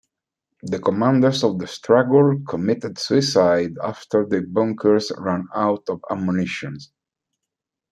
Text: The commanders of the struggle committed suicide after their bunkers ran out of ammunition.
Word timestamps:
The 0.63 0.79
commanders 0.79 1.43
of 1.43 1.59
the 1.59 1.67
struggle 1.67 2.41
committed 2.49 2.97
suicide 2.97 3.73
after 3.83 4.25
their 4.25 4.41
bunkers 4.47 5.11
ran 5.15 5.47
out 5.55 5.87
of 5.89 6.03
ammunition. 6.09 6.79